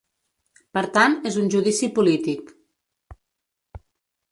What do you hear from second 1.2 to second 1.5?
és